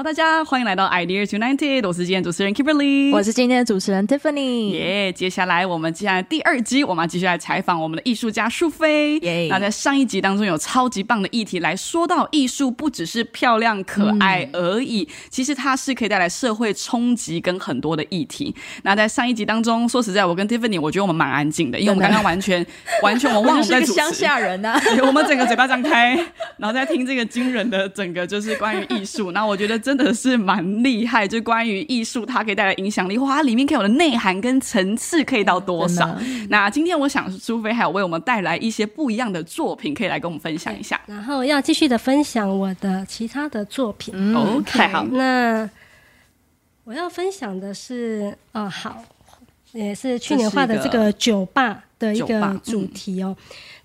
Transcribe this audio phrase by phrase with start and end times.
[0.00, 4.70] 好，大家欢迎来到 Idea United，我是今天主持人 Kimberly，我是今天的主持人 Tiffany。
[4.70, 9.18] 耶，接下来我们接下来第二集，我们要继续来采访我们的艺术家淑菲。
[9.18, 18.54] 耶那在上一集当中有超级棒的议题来说到艺术不只是漂亮可爱而已，其实它是可以带来社会冲击跟很多的议题。
[18.84, 22.66] 那在上一集当中，说实在，我跟 Tiffany，我觉得我们蛮安静的，因为我们刚刚完全
[23.04, 23.92] 完全我忘了我们在主持。
[23.92, 26.14] 是个乡下人呐、对 我们整个嘴巴张开，
[26.56, 36.16] 然后再听这个惊人的整个就是关于艺术，那我觉得真的是蛮厉害，就关于艺术它可以带来影响力，哇，它里面可以有的内涵跟层次可以到多少？
[36.48, 41.00] 那今天我想苏菲还有为我们带来一些不一样的作品，可以来跟我们分享一下。
[41.06, 44.14] 然后要继续的分享我的其他的作品。
[44.16, 45.02] 嗯 OK 太好。
[45.02, 45.68] 那
[46.84, 49.02] 我要分享的是，哦，好，
[49.72, 53.36] 也是去年画的这个酒吧的一个主题哦。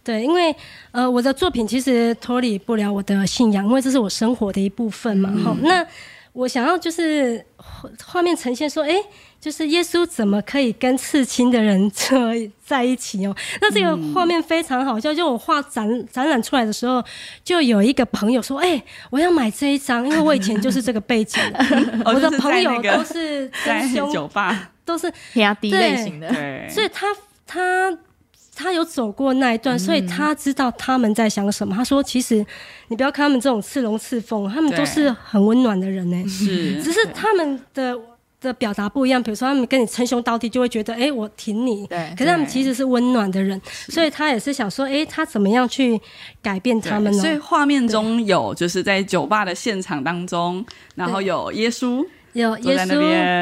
[0.04, 0.56] 对，因为
[0.92, 5.32] 呃，我的作品其实脱离不了我的信仰，因为这是我生活的一部分嘛。
[5.44, 5.86] 哈、那
[6.34, 8.94] 我想要就是画画面呈现说，哎，
[9.40, 13.36] 就是耶稣怎么可以跟刺青的人 在在一起哦？
[13.60, 17.04] 那这个画面非常好笑，就我画展展览出来的时候，
[17.44, 18.80] 就有一个朋友说，哎，
[19.10, 21.42] 我要买这一张，因为我以前就是这个背景
[22.06, 27.08] 我的朋友那个都是在真酒，吧，都是压低对类型的，对，所以他
[27.48, 27.98] 他
[28.56, 31.76] 他有走过那一段，所以他知道他们在想什么。
[31.76, 32.44] 他说：“其实
[32.88, 37.96] 你不要看他们这种刺龙刺凤，他们都是很温暖的人呢、是只是他们的
[38.40, 39.22] 的表达不一样。
[39.22, 41.86] 比如说，他们跟你称兄道弟，就会觉得哎、我挺你。
[41.88, 46.00] 对可是他们其实是温暖的人，所以他也是想说，哎、他怎么样去
[46.42, 47.22] 改变他们呢？
[47.22, 53.00] 所以画面中有就是在酒吧的现场当中，然后有耶稣，有耶稣，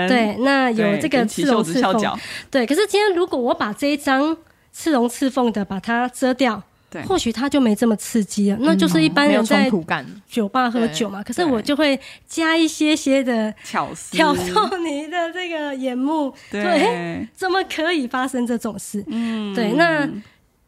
[0.08, 2.20] 对，那有这个刺龙刺凤，
[2.50, 2.66] 对。
[2.66, 4.36] 可是今天如果我把这一张
[4.74, 8.58] 刺龙刺凤的把它遮掉，对或许它就没这么刺激了。
[8.60, 9.72] 那就是一般人在。
[10.28, 19.04] 酒吧喝酒嘛，可是我就会加一些些的巧思，挑逗你的这个眼目，对，怎么可以发生这种事？
[19.08, 20.10] 嗯对，那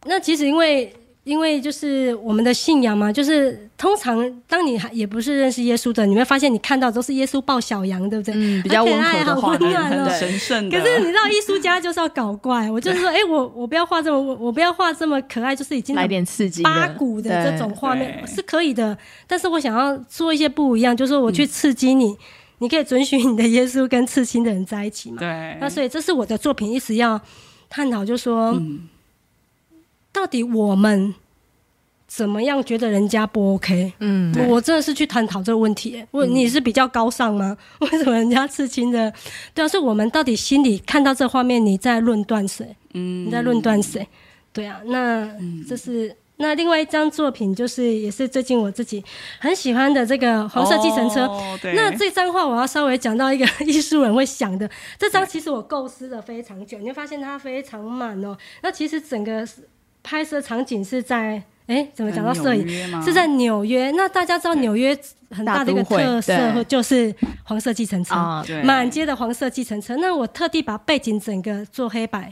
[0.06, 0.94] 那其实因为
[1.26, 8.34] 因为就是我们的信仰嘛，就是通常当你还也不是认识耶稣的，你会发现你看到都是耶稣抱小羊，对不对？
[8.38, 12.70] 嗯，比较温和的好画面，温暖哦很神圣的，可是你知道，艺术家就是要搞怪。
[12.70, 18.96] 我就是说，哎、我我不要画这么，我我不要画这么可爱，就是已经来点刺激八股的这种画面是可以的。
[19.26, 22.16] 但是我想要做一些不一样，就是说我去刺激你，
[22.60, 25.18] 你可以准许你的耶稣跟刺青的人在一起嘛。
[25.18, 27.20] 对，那所以这是我的作品，一直要
[27.68, 28.82] 探讨，就说、嗯
[30.16, 31.14] 到底我们
[32.08, 33.92] 怎么样觉得人家不 OK？
[34.00, 36.08] 嗯，我真的是去探讨这个问题耶。
[36.12, 37.58] 我你是比较高尚吗？
[37.82, 39.12] 为什么人家刺青的？
[39.54, 42.76] 对啊，是我们到底心里看到这画面，你在论断谁？
[42.94, 44.08] 嗯你在论断谁？
[44.54, 45.30] 对啊，那
[45.68, 46.16] 这是。
[46.38, 49.02] 那另外一张作品就是也是最近我自己
[49.40, 51.26] 很喜欢的这个黄色计程车。
[51.26, 58.38] 哦对那这张画我要稍微讲到一个艺术人会想的，这张其实我构思了非常久，你会发现它非常满哦。
[58.62, 59.48] 那其实整个
[60.06, 62.68] 拍摄场景是在哎，怎么讲到摄影？
[63.04, 63.90] 是在纽约。
[63.96, 64.96] 那大家知道纽约
[65.32, 69.98] 很大的一个特色对就是黄色计程车，啊，对满街的黄色计程车。
[69.98, 72.32] 那我特地把背景整个做黑白，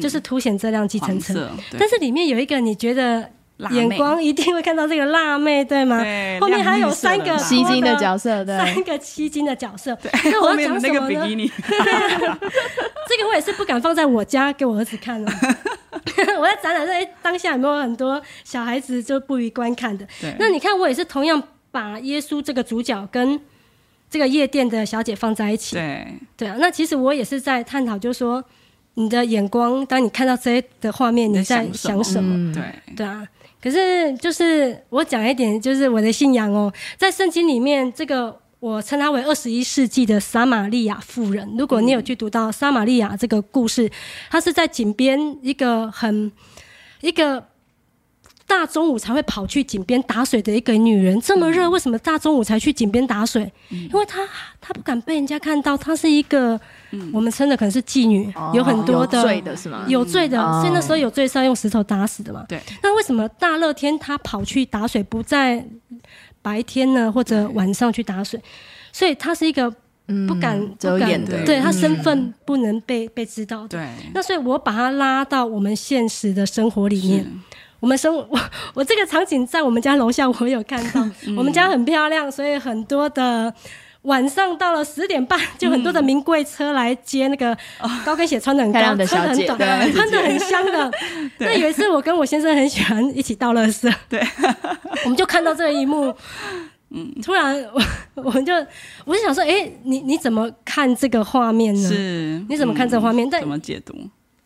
[0.00, 1.48] 就是凸显这辆计程车。
[1.78, 3.30] 但是里面有一个你觉得
[3.70, 6.02] 眼光一定会看到这个辣妹，对吗？
[6.02, 9.96] 对后面还有三个吸睛的，角色，对，三个吸睛的角色。
[10.24, 11.20] 那我要后面的那讲什么呢？
[11.20, 11.48] 个比基尼，
[13.08, 15.30] 这个我也是不敢放在我家给我儿子看哦。
[16.38, 20.06] 我在展览上，哎，当下有没有很多小孩子就不予观看的？
[20.20, 23.40] 对那你看，我也是同样把耶稣这个主角跟
[24.10, 25.76] 这个夜店的小姐放在一起。
[25.76, 28.44] 对对啊，那其实我也是在探讨，就是说
[28.94, 32.34] 你的眼光，当你看到这些的画面，你在想什么想什么？
[32.36, 33.26] 嗯对对啊，
[33.62, 41.56] 可是就是我讲一点，就是我的信仰哦，在圣经里面，这个我称她为二十一世纪的撒玛利亚妇人。
[41.58, 43.90] 如果你有去读到撒玛利亚这个故事，
[44.30, 46.30] 她是在井边一个很
[47.00, 47.44] 一个。
[48.44, 53.50] 大中午才会跑去井边打水的一个女人，这么热，为什么大中午才去井边打水？
[53.70, 54.28] 因为她
[54.60, 56.60] 她不敢被人家看到，她是一个、
[57.14, 59.86] 我们称的可能是妓女，哦有很多的有罪的是吗？
[59.88, 62.44] 有罪的，嗯所以那时候有罪是要用石头打死的嘛。
[62.46, 65.64] 对那为什么大热天她跑去打水，不在
[66.42, 68.38] 白天呢，或者晚上去打水？
[68.92, 69.72] 所以他是一个
[70.08, 73.78] 嗯不敢、遮不敢掩的，对他身嗯份不能被被知道的。
[73.78, 77.26] 对，那所以我把他拉到我们现实的生活里面。
[77.80, 78.40] 我们生我
[78.74, 81.04] 我这个场景在我们家楼下，我有看到。
[81.26, 83.52] 嗯我们家很漂亮，所以很多的
[84.02, 87.56] 晚上到了十点半， 就很多的名贵车来接那个
[88.04, 90.90] 高跟鞋穿的很高，穿的很短，对 穿的很香的。
[91.38, 94.20] 那有一次，我跟我先生很喜欢一起倒垃圾， 对，
[95.04, 96.14] 我们就看到这一幕。
[96.94, 97.82] 嗯，突然我
[98.16, 98.52] 我们就
[99.06, 101.88] 我就想说，哎、你你怎么看这个画面呢？
[101.88, 103.26] 是，你怎么看这个画面？
[103.30, 103.94] 但怎么解读？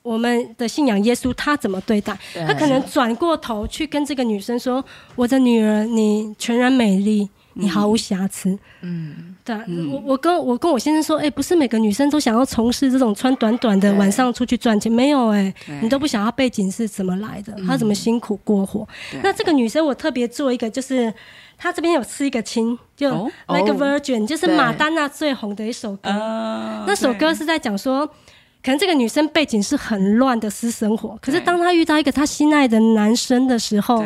[0.02, 2.16] 我们的信仰耶稣，他怎么对待？
[2.32, 4.84] 对他可能转过头去跟这个女生说
[5.16, 15.80] ：“我的女儿，你全然美丽，你毫无瑕疵。”嗯，对啊、我我跟我跟我先生说，哎、不是每个女生都想要从事这种穿短短的晚上出去赚钱，没有哎、对。
[15.82, 18.86] 你都不想要背景是怎么来的，她怎么辛苦过活。
[19.10, 19.20] 对。
[19.22, 21.12] 那这个女生我特别做一个，就是
[21.56, 23.76] 她这边有吃一个亲，就哦 Like a 哦。
[24.00, 24.56] Virgin，、就是对。
[24.56, 26.10] 马丹娜最红的一首歌。
[26.10, 34.04] 呃那首歌是在讲说，可能这个女生背景是很乱的私生活，可是对当她遇到一个她心爱的男生的时候，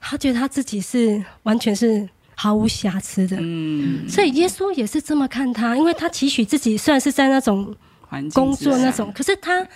[0.00, 3.36] 她觉得她自己是完全是毫无瑕疵的。
[3.40, 9.66] 嗯，所以耶稣也是这么看他，因为他期许自己虽然是在那种环境工作那种，可是他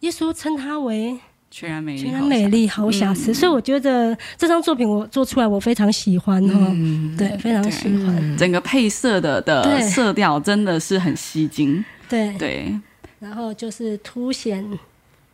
[0.00, 1.18] 耶稣称他为
[1.50, 3.34] 全然美丽，全然美丽，毫无瑕疵。
[3.34, 12.32] 所以我觉得这张作品我做出来，我非常喜欢哈，嗯，对，非常喜欢，整个配色的的色调真的是很吸睛，对。
[12.38, 12.78] 对。
[13.20, 14.68] 然后就是凸显，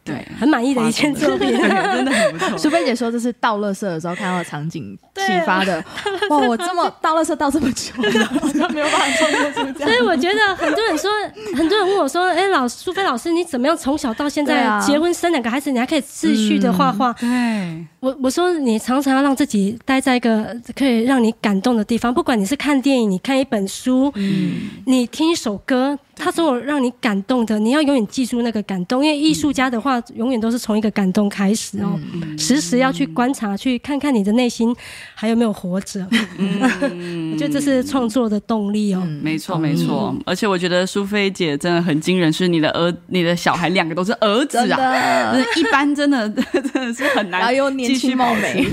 [0.08, 1.50] 对，很满意的一件作品。
[1.56, 2.56] 真的很不错。
[2.58, 5.82] 苏菲姐说这是倒垃圾的时候看到的场景 启发的。
[6.30, 10.08] 哇，我这么 倒垃圾倒这么久了，好像没有办法创作出这样所以。
[10.08, 11.10] 我觉得很多人说，
[11.54, 31.98] 很多人问我说：“哎、老苏菲老师，你怎么样从小到现在啊结婚生两个孩子，你还可以持续的画画？”对，我我说你常常要让自己待在一个可以让你感动的地方，不管你是看电影，你看一本书，嗯你听一首歌，它总有让你感动的，你要永远记住那个感动，因为艺术家的话，永远都是从一个感动开始哦，
[32.36, 34.74] 时时要去观察，去看看你的内心
[35.14, 36.04] 还有没有活着。
[36.36, 39.06] 嗯 我觉得这是创作的动力哦。
[39.22, 48.66] 没错没错，而且我觉得苏菲姐真的很惊人，是你的儿、你的小孩两个都是儿子真啊，一般真的 真的是很难，然后又年轻貌美，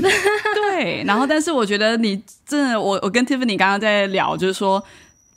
[0.72, 4.84] 对，然后但是我觉得你真的，我我跟 Tiffany 刚刚在聊，就是说。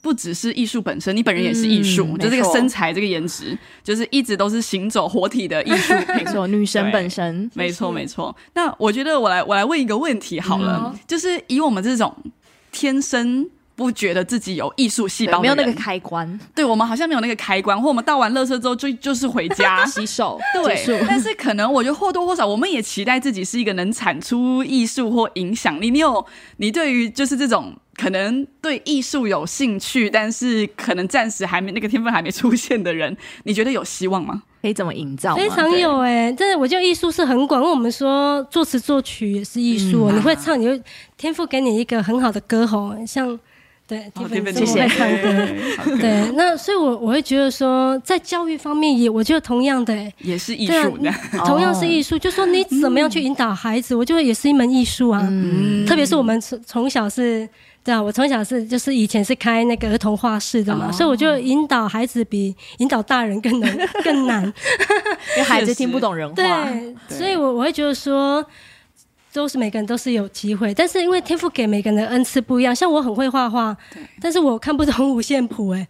[0.08, 6.16] 不只是艺术本身，你本人也是艺术，嗯就这个身材、这个颜值，就是一直都是行走活体的艺术 品。
[6.16, 8.34] 没错，女神本身，没错，没错。
[8.54, 12.16] 那我觉得我来我来问一个问题好了，嗯就是以我们这种
[12.72, 13.46] 天生
[13.76, 21.04] 不觉得自己有艺术细胞没有那个开关，对我们好像没有那个开关，或我们倒完垃圾之后就就是回家 洗手对，。
[21.06, 25.90] 但是可能我觉得或多或少，我们也期待自己是一个能产出艺术或影响力。
[25.90, 26.24] 你有
[26.56, 34.42] 你对于就是这种可能对艺术有兴趣，但是可能暂时还没那个天分还没出现的人，你觉得有希望吗？
[34.62, 35.34] 可以怎么营造？
[35.36, 37.60] 非常有哎、真的，我觉得艺术是很广。
[37.60, 40.80] 因为我们说作词作曲也是艺术、哦，你会唱，你会
[41.16, 43.38] 天赋给你一个很好的歌喉，像
[43.86, 45.96] 对，哦 Tiffany，Tiffany，这么会唱歌。
[45.96, 51.10] 对，对，那所以我，我会觉得说，在教育方面也，我觉得同样的、欸，也是艺术的。
[51.46, 55.26] 同样是艺术，就说你怎么样去引导孩子，我觉得也是一门艺术啊。
[55.30, 57.48] 嗯特别是我们从从小是，
[57.84, 60.92] 对啊，我从小是就是以前是开那个儿童画室的嘛，哦。
[60.92, 64.44] 所以我就引导孩子比引导大人更难 更难。
[64.44, 68.44] 因为孩子听不懂人话，对，所以我我会觉得说。
[69.30, 73.76] 都是每个人都是有机会，但是因为天赋给每个人的恩赐不一样，像我很会画画，
[74.20, 75.86] 但是我看不懂五线谱，哎，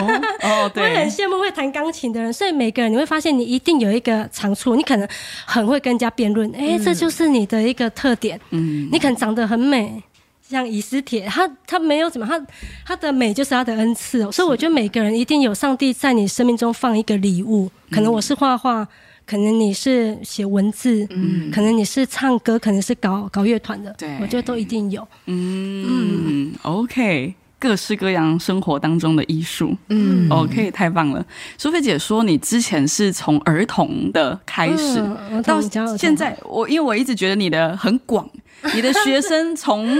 [0.00, 5.08] 哦哦，我很，羡慕会弹钢琴的人，所以每个人你会发现你一定有一个长处，你可能
[5.46, 10.02] 很会跟人家辩论，哎、这就是你的一个特点，嗯，你可能长得很美。
[10.50, 12.44] 像以斯帖，他他没有怎么，他
[12.84, 18.86] 他的美就是他的恩赐哦，所以我觉得每个人一定有上帝在你生命中放一个礼物，可能我是画画，
[19.24, 24.18] 可能你是写文字，嗯，可能你是唱歌，可能是搞搞乐团的，对。
[24.20, 25.06] 我觉得都一定有。
[25.26, 31.24] 嗯，OK，各式各样生活当中的艺术，嗯，OK，太棒了。
[31.56, 34.98] 苏菲姐说，你之前是从儿童的开始，
[35.30, 35.60] 嗯到
[35.96, 38.28] 现在，我因为我一直觉得你的很广，
[38.74, 39.96] 你的学生从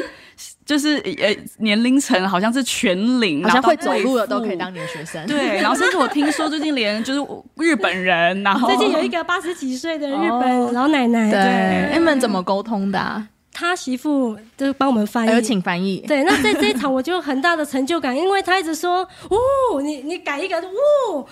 [0.65, 7.21] 就是呃年龄层好像是全龄，好像会走路的都可以当你的学生，对， 然后甚至我听说最近连就是
[7.57, 11.99] 日本人，然后最近有一个八十几岁的日哦本老奶奶，对，对。
[11.99, 13.27] 你们怎么沟通的啊？
[13.53, 15.41] 她媳妇就是帮我们翻译有。
[15.41, 21.27] 请翻译，对，那在这一场我就有很大的成就感，因为他一直说，哦，你你改一个，哦，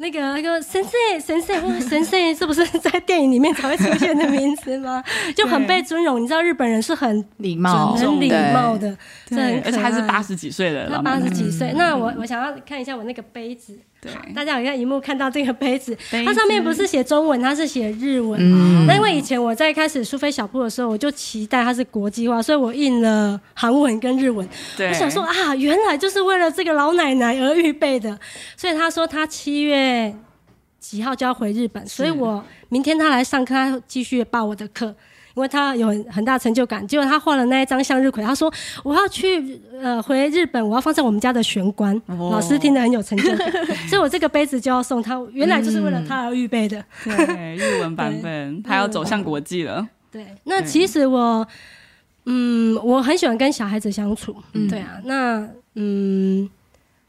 [0.00, 0.90] 那个那个神社
[1.22, 5.04] 神社，哇神社这不是在电影里面才会出现的名字吗？
[5.36, 6.20] 就很被尊荣。
[6.20, 11.72] 你知道日本人是很礼貌，很礼貌的，这对，很而且还是八十几岁的他老奶奶，八十几岁。
[11.76, 18.40] 那我我想要看一下我那个杯子，对，大家有在荧幕看到这个杯子，它上面不是写中文，它是写日文。
[18.40, 24.48] 嗯那因为以前我在开始苏菲小铺的时候，我就期待它是国际化，所以我印了韩文跟日文。
[24.76, 28.18] 对，我想说啊，原来就是为了这个老奶奶而预备的。
[28.56, 30.14] 所以他说他七月
[30.78, 34.94] 几号就要回日本，所以我明天他来上课，他继续报我的课。
[35.40, 38.52] 因为他有很很大成就感，结果他画了那一张向日葵，他说
[38.84, 41.96] 我要去呃回日本，我要放在我们家的玄关。
[42.08, 43.50] 哦老师听得很有成就感，
[43.88, 46.84] 所以我这个杯子就要送他，原来就是为了他而预备的。
[47.02, 49.88] 对，日文版本， 他要走向国际了。
[50.12, 51.46] 对，那其实我，
[52.26, 54.36] 嗯，我很喜欢跟小孩子相处，
[54.68, 56.46] 对啊，那嗯，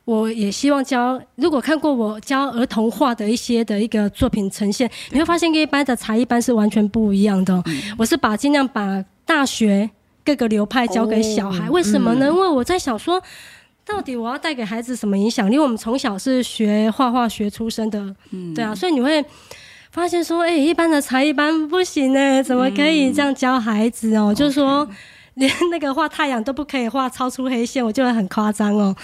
[0.05, 7.63] 我也希望教，如果看过我教儿童画的一些的一个作品呈现，你会发现跟一般的才艺班是完全不一样的哦、
[7.97, 9.89] 我是把尽量把大学
[10.25, 12.27] 各个流派教给小孩，为什么呢？
[12.27, 13.21] 因为我在想说。
[13.83, 15.55] 到底我要带给孩子什么影响力？
[15.55, 18.15] 因为我们从小是学画画学出身的，
[18.55, 19.25] 对啊，所以你会
[19.91, 24.33] 发现说，哎、一般的才艺班不行呢，怎么可以这样教孩子哦？
[24.33, 24.87] 就是说。
[25.35, 28.95] 连那个画太阳都不可以画超出黑线，我就会很夸张哦。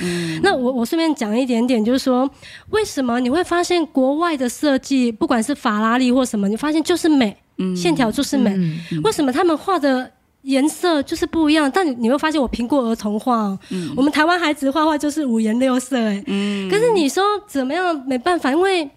[0.44, 2.30] 那我我顺便讲一点点，就是说，
[2.70, 7.36] 为什么你会发现国外的设计，不管是法拉利或什么，你发现就是美，
[7.76, 8.56] 线条就是美。
[9.04, 11.70] 为什么他们画的颜色就是不一样？
[11.74, 13.60] 但你你会发现，我评过儿童画哦，
[13.96, 16.22] 我们台湾孩子画画就是五颜六色，哎，
[16.70, 18.04] 可是你说怎么样？
[18.06, 18.90] 没办法，因为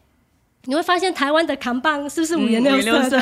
[0.66, 3.16] 你会发现台湾的扛棒是不是五颜六色？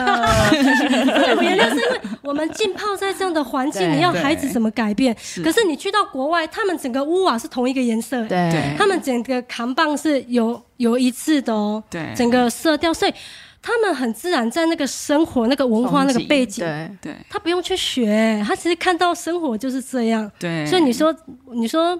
[1.36, 5.16] 五颜六色， 因为我们浸泡在这样的环境，你要孩子怎么改变？
[5.44, 8.76] 可是你去到国外，他们整个屋瓦是同一个颜色，哎对。
[8.76, 12.12] 他们整个扛棒是有有一致的哦，对。
[12.16, 13.14] 整个色调，所以
[13.62, 17.16] 他们很自然在那个生活、那个文化、那个背景，对，对。
[17.30, 20.28] 他不用去学，他其实看到生活就是这样。
[20.40, 21.14] 对，所以你说，
[21.52, 21.98] 你说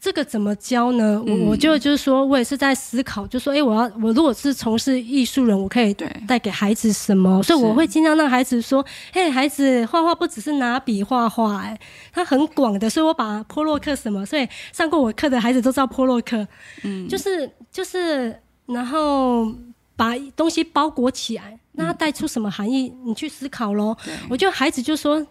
[0.00, 1.20] 这个怎么教呢？
[1.26, 5.92] 我嗯我就就是说我也是在思考，就说，哎、我要我如果是从事艺术人，我可以
[6.26, 7.42] 带给孩子什么？
[7.42, 11.76] 所以我会尽量让孩子说，嘿，孩子画画不只是拿笔画画，哎，
[12.12, 12.88] 它很广的。
[12.88, 16.46] 所以我把波洛克什么，所以上过我课的孩子都知道波洛克，
[16.84, 19.52] 嗯，就是就是，然后
[19.96, 22.94] 把东西包裹起来，那它带出什么含义？
[23.04, 23.96] 你去思考喽。
[24.30, 25.26] 我觉得孩子就说。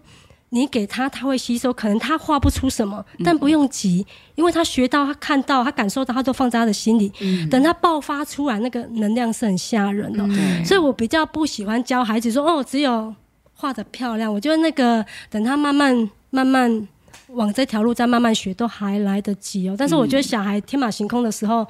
[0.49, 7.11] 你给他，他会吸收，可能他画不出什么，但不用急，因为他学到、他看到、他感受到，他都放在他的心里。
[7.51, 10.25] 等他爆发出来，那个能量是很吓人的。
[10.27, 13.13] 对所以我比较不喜欢教孩子说哦，只有
[13.53, 14.33] 画的漂亮。
[14.33, 16.87] 我觉得那个等他慢慢慢慢
[17.29, 19.75] 往这条路再慢慢学，都还来得及哦。
[19.77, 21.67] 但是我觉得小孩天马行空的时候，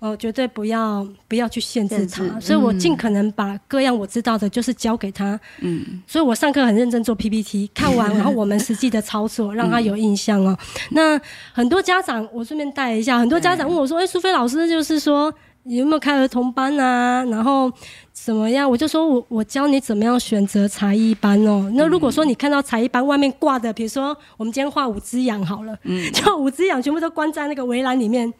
[0.00, 2.22] 呃，绝对不要不要去限制他。
[2.24, 5.38] 制所以我尽可能把各样我知道的，就是教给他。
[5.60, 10.56] 嗯，所以我上课很认真做 PPT， 看完然后我们实际的操作，让他有印象哦。
[10.90, 11.18] 那
[11.52, 15.32] 很多家长，我顺便带一下，很多家长问我说：“哎，苏菲老师，就是说
[15.68, 17.24] 有没有开儿童班啊？
[17.30, 17.70] 然后
[18.12, 21.70] 怎么样？”我就说我我教你怎么样选择才艺班哦。
[21.74, 28.32] 那如果说你看到才艺班外面挂的，比如说我们今天画五只羊好了，嗯就五只羊全部都关在那个围栏里面。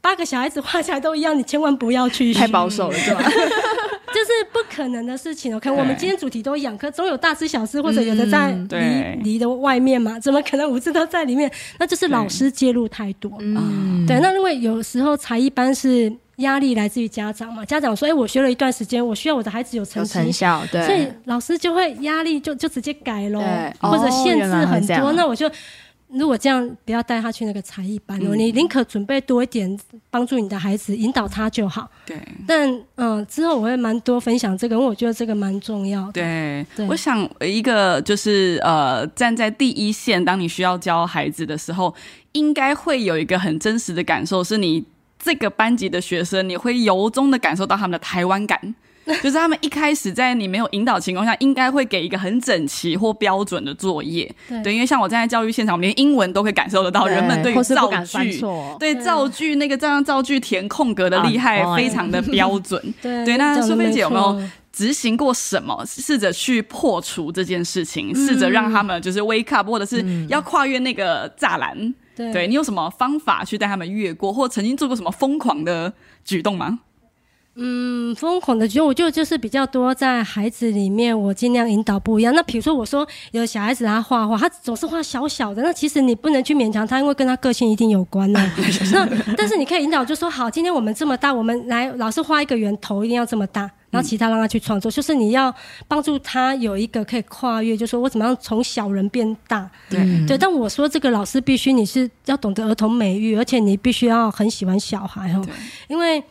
[0.00, 3.22] 八个小孩子画起来都一样，你千万不要去太保守了是吧？
[4.12, 5.60] 就是不可能的事情哦。
[5.60, 11.48] 可能我们今天主题都一样，可总有大只小只，或者有的在离离的外面嘛，怎么可能五只都在里面？
[11.78, 13.30] 那就是老师介入太多。
[13.38, 16.12] 嗯，对，那因为有时候才艺班是
[16.42, 23.40] 压力来自于家长嘛，家长说：“哎，我学了一段时间，我需要我的孩子有成有绩。”成效，对，所以老师就会压力就就直接改喽，
[23.80, 25.12] 或者限制很多。
[25.12, 25.50] 那我就
[26.08, 29.78] 如果这样，不要带他去那个才艺班哦，你宁可准备多一点，
[30.10, 31.88] 帮助你的孩子引导他就好。
[32.04, 32.20] 对。
[32.46, 36.12] 但嗯，之后我会蛮多分享这个，因为我觉得这个蛮重要的。
[36.12, 41.94] 对，对我想一个就是呃，站在第一线，当你需要教孩子的时候，
[42.32, 44.84] 应该会有一个很真实的感受，是你
[45.22, 48.74] 这个班级的学生，你会由衷的感受到他们的台湾感。
[49.20, 54.32] 就是他们一开始在你没有引导情况下，应该会给一个很整齐或标准的作业。
[54.62, 62.80] 对因为像我站在教育现场，我们连英文都会感受得到人们对造句，错，对对造句那个这样造句填空格的厉害，非常的标准。
[63.02, 71.92] 对对那讲得苏菲姐有没有错执行过什么，试着去破除这件事情，试着让他们就是 wake up，或者是要跨越那个栅栏。
[72.14, 75.92] 对对你有什么方法去带他们越过，或曾经做过什么疯狂的
[76.24, 76.80] 举动吗？
[77.54, 82.34] 嗯，疯狂的，举动我就就是比较多在孩子里面，我尽量引导不一样。
[82.34, 88.40] 那比如说我说有小孩子他画画，他总是画小小的，那其实你不能去勉强他，因为跟他个性一定有关呢、
[88.94, 93.70] 那但是你可以引导，就说好，今天我们这么大，我们来老师画一个圆，头一定要这么大。
[93.92, 95.54] 然后其他让他去创作，就是你要
[95.86, 100.26] 帮助他有一个可以跨越，就说我怎么样从小人变大，对。
[100.26, 105.46] 对，但我说这个老师必须你是要懂得儿童美育，而且你必须要很喜欢小孩哦，
[105.88, 106.24] 因为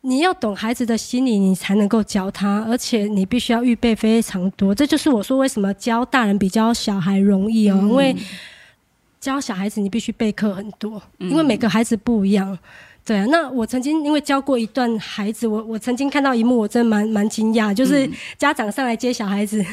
[0.00, 4.74] 你要懂孩子的心理，你才能够教他，而且你必须要预备非常多。
[4.74, 8.16] 这就是我说为什么教大人比教小孩容易哦，因为
[9.20, 12.58] 教小孩子你必须备课很多，因为每个孩子不一样。
[13.04, 19.64] 对啊，那我曾经因为教过一段孩子，我我曾经看到一幕，我真的蛮蛮惊讶，就是家长上来接小孩子，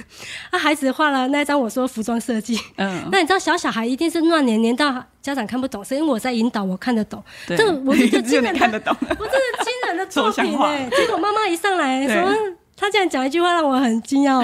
[0.51, 7.57] 那 孩子画了那张我说服装设计，嗯， 那你知道小小孩一定是乱黏黏到家长看不懂，是因为我在引导，我看得懂，对。
[7.57, 12.15] 这我是觉得只有惊人看得懂，我这是惊人的 作品哎、结果妈妈一上来对。
[12.15, 12.34] 说，
[12.75, 14.39] 她竟然讲一句话让我很惊讶，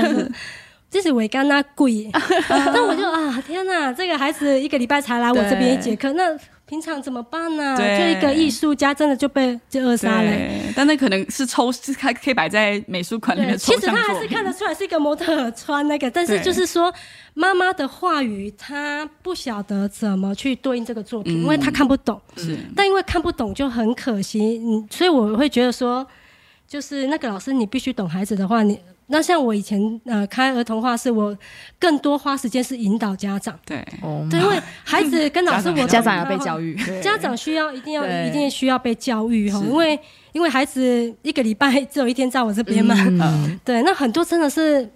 [0.94, 2.08] 这是伟干那贵，
[2.48, 7.98] 那我就啊天哪，这个孩子一个礼拜才来我这边一节课，那平常怎么办呢、对。
[8.14, 16.94] 就一个艺术家真的就被就扼杀了、对，但那可能是抽，是可可以摆在美术馆里面抽其实他还是看得出来是一个模特儿穿那个，但是就是说
[17.34, 21.42] 妈妈的话语，她不晓得怎么去对应这个作品，嗯。
[21.42, 22.22] 因为她看不懂。
[22.38, 22.56] 是。
[22.76, 26.08] 但因为看不懂就很可惜，嗯，所以我会觉得说，
[26.68, 31.38] 就是那个老师你必须懂孩子的话，你那像我以前呃开儿童画室，我
[31.80, 33.78] 更多花时间是引导家长，对。
[34.02, 36.76] 哦对，因为孩子跟老师我家长要被教育。
[37.02, 40.00] 家长需要一定要一定需要被教育哈，因为
[40.32, 43.60] 因为孩子一个礼拜只有一天在我这边嘛，嗯。
[43.66, 44.90] 对，那很多真的是，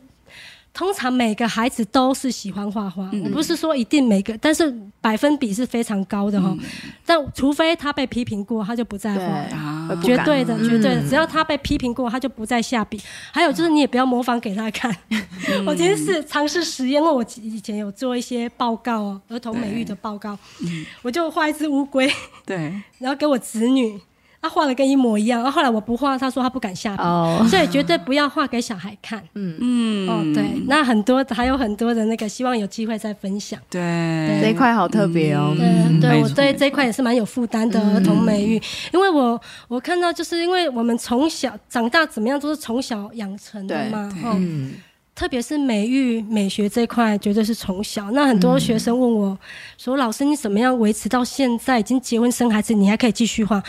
[0.73, 4.71] 通常每个孩子都是喜欢画画，嗯我不是说一定每个，但是
[5.01, 6.55] 百分比是非常高的哈。
[6.59, 6.59] 嗯。
[7.05, 9.95] 但除非他被批评过，他就不再对画。
[10.03, 10.69] 绝对的，嗯。
[10.69, 13.01] 绝对的，只要他被批评过，他就不再下笔。
[13.31, 14.95] 还有就是，你也不要模仿给他看。
[15.09, 15.25] 嗯。
[15.65, 22.11] 我今天是尝试实验，因为我以前有做一些报告哦，儿童美育的报告，嗯我就画一只乌龟，
[22.45, 23.99] 对，然后给我子女，
[24.47, 25.41] 他画的跟一模一样。
[25.41, 29.21] 然后后来我不画，他说他不敢下笔，哦，所以绝对不要画给小孩看。
[29.35, 29.57] 嗯。
[29.59, 30.09] 嗯。
[30.09, 33.59] 哦，对，那很多还有很多的那个，希望有机会再分享。
[33.69, 34.39] 对。
[34.41, 38.61] 这一块好特别哦，嗯对，对我对这一块也是蛮有负担的儿童美育，
[38.93, 44.73] 因为我我看到就是因为我们从小长大怎么样都是从小养成的嘛，哦，嗯，
[45.17, 48.11] 特别是美育美学这块，绝对是从小。
[48.11, 49.35] 那很多学生问我
[49.75, 53.61] 说：“老师，你怎么样维持到现在已经结婚生孩子，你还可以继续画？”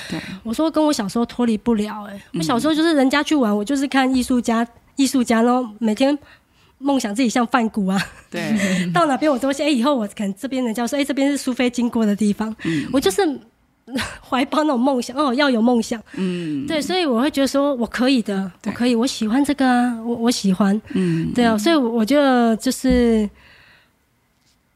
[0.44, 6.16] 我说：“跟我小时候脱离不了、欸。”哎，我小时候就是人家去玩，我就是看艺术家，艺术家，然后每天。
[6.80, 8.00] 梦想自己像梵谷啊，
[8.30, 8.54] 对，
[8.94, 12.54] 到哪边我都说，哎、以后我可能这边人家说，哎、这边是苏菲经过的地方，
[12.92, 13.20] 我就是
[14.28, 16.66] 怀抱那种梦想，哦，要有梦想，嗯。
[16.66, 21.32] 对，所以我会觉得说我可以的，我可以，我喜欢这个啊，我我喜欢，嗯。
[21.34, 23.28] 对啊，所以我我就就是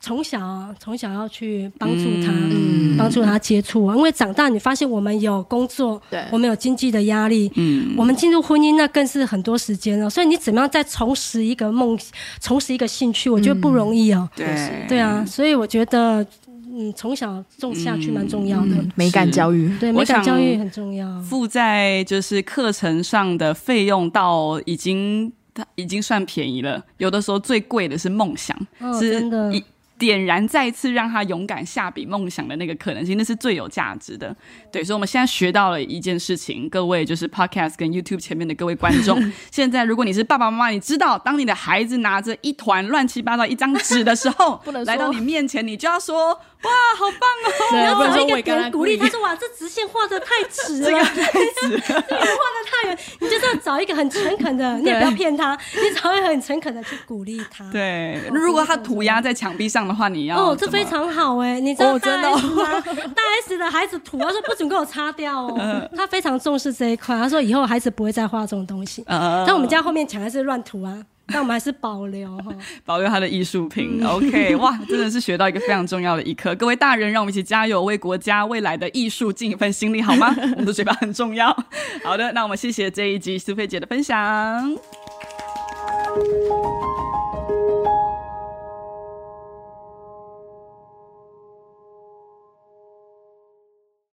[0.01, 2.97] 从小啊从小要去帮助他，嗯。
[2.99, 6.25] 帮助他接触啊，因为长大你发现我们有工作，对。
[6.31, 7.95] 我们有经济的压力，嗯。
[7.97, 11.99] 我们进入婚姻那更是很多时间了，所以你怎么样再重拾一个梦，
[12.41, 14.29] 重拾一个兴趣，我觉得不容易哦。
[14.37, 14.87] 对。
[14.89, 16.27] 对啊，所以我觉得，
[16.75, 18.83] 嗯，从小种下去蛮重要的。
[18.95, 21.21] 美感教育，对，我美感想教育很重要。
[21.21, 29.63] 附在就是课程上的费用到已经它已经算便宜了，有的时候最贵的是梦想，哦是真的一
[29.99, 34.35] 点燃再次让他勇敢下笔梦想的那个可能性，那是最有价值的。
[34.73, 47.49] 对，所以我们现在学到了一件事情，各位就是 Podcast 跟 YouTube 前面的各位观众，现在如果你是爸爸妈妈，你知道当你的孩子拿着一团乱七八糟一张纸的时候不能，说来到你面前，你就要说哇，好棒哦！
[47.71, 57.65] 对，不能找一个说伟干点鼓励他说：“哇，这直线画的太直了，这个画的太远。”你就是要找一个很诚恳的， 你也不要骗他，你找一个很诚恳的去鼓励他。
[57.71, 61.59] 对，如果他涂鸦在墙壁上的话，你要哦，这非常好哎！
[61.61, 62.81] 你知道大 S 吗？
[62.81, 65.57] 大 S 的孩子涂，他说不准给我擦掉哦。
[65.59, 69.03] 嗯他非常重视这一块，他说以后孩子不会再画这种东西。
[69.07, 72.55] 呃但我们家后面墙还是乱涂啊，但我们还是保留哈。
[72.85, 74.05] 保留他的艺术品。
[74.05, 76.55] OK，哇，真的是学到一个非常重要的一课。
[76.57, 80.35] 各位大人，让我们一起加油，为国家未来的艺术尽一份心力，好吗？
[80.37, 81.57] 我们的嘴巴很重要。
[82.05, 84.77] 好的，那我们谢谢这一集苏菲姐的分享。